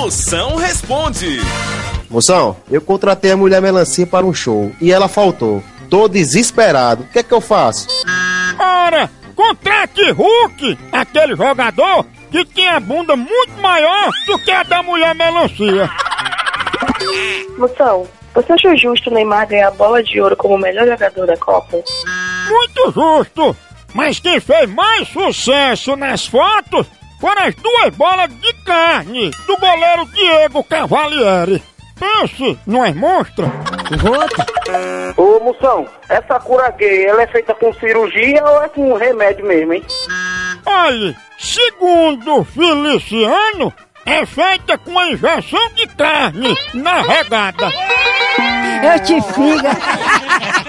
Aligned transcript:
Moção 0.00 0.54
responde. 0.54 1.40
Moção, 2.08 2.56
eu 2.70 2.80
contratei 2.80 3.32
a 3.32 3.36
mulher 3.36 3.60
melancia 3.60 4.06
para 4.06 4.24
um 4.24 4.32
show 4.32 4.70
e 4.80 4.92
ela 4.92 5.08
faltou. 5.08 5.60
Tô 5.90 6.06
desesperado. 6.06 7.02
O 7.02 7.06
que 7.08 7.18
é 7.18 7.22
que 7.24 7.34
eu 7.34 7.40
faço? 7.40 7.88
Ora, 8.60 9.10
contrate 9.34 10.08
Hulk, 10.12 10.78
aquele 10.92 11.34
jogador 11.34 12.06
que 12.30 12.44
tem 12.44 12.68
a 12.68 12.78
bunda 12.78 13.16
muito 13.16 13.60
maior 13.60 14.08
do 14.28 14.38
que 14.38 14.52
a 14.52 14.62
da 14.62 14.84
mulher 14.84 15.16
melancia. 15.16 15.90
Moção, 17.58 18.06
você 18.32 18.52
achou 18.52 18.76
justo 18.76 19.10
o 19.10 19.12
Neymar 19.12 19.48
ganhar 19.48 19.66
a 19.66 19.72
bola 19.72 20.00
de 20.00 20.20
ouro 20.20 20.36
como 20.36 20.54
o 20.54 20.58
melhor 20.58 20.86
jogador 20.86 21.26
da 21.26 21.36
Copa? 21.36 21.82
Muito 22.48 22.92
justo! 22.92 23.56
Mas 23.92 24.20
quem 24.20 24.38
fez 24.38 24.70
mais 24.70 25.08
sucesso 25.08 25.96
nas 25.96 26.24
fotos 26.24 26.86
foram 27.20 27.42
as 27.42 27.54
duas 27.54 27.94
bolas 27.96 28.28
de 28.40 28.52
carne 28.64 29.30
do 29.46 29.56
goleiro 29.56 30.06
Diego 30.12 30.64
Cavalieri. 30.64 31.62
Pense, 31.98 32.58
não 32.66 32.84
é 32.84 32.92
monstro? 32.92 33.50
Ô, 35.16 35.40
Moção, 35.40 35.86
essa 36.08 36.38
cura 36.38 36.70
gay, 36.70 37.06
ela 37.06 37.22
é 37.22 37.26
feita 37.26 37.54
com 37.54 37.72
cirurgia 37.74 38.44
ou 38.44 38.62
é 38.62 38.68
com 38.68 38.94
remédio 38.94 39.44
mesmo, 39.44 39.72
hein? 39.72 39.82
Olha, 40.64 41.16
segundo 41.36 42.44
Feliciano, 42.44 43.72
é 44.06 44.24
feita 44.24 44.78
com 44.78 44.96
a 44.96 45.08
injeção 45.08 45.68
de 45.74 45.86
carne 45.88 46.56
na 46.74 47.02
regada. 47.02 47.72
Eu 48.84 49.02
te 49.02 49.20
figa. 49.32 49.70